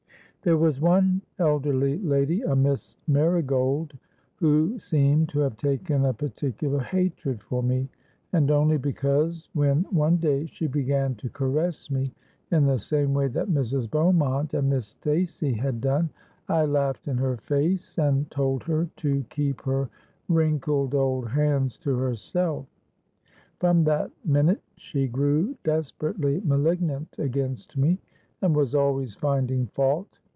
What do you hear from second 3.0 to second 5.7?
Marigold—who seemed to have